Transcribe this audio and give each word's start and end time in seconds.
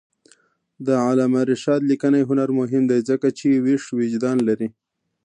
د 0.85 0.87
علامه 1.07 1.41
رشاد 1.51 1.81
لیکنی 1.91 2.21
هنر 2.29 2.49
مهم 2.59 2.83
دی 2.91 2.99
ځکه 3.09 3.27
چې 3.39 3.47
ویښ 3.65 3.83
وجدان 3.99 4.37
لري. 4.47 4.67